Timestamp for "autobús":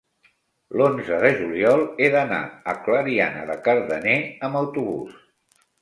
4.67-5.25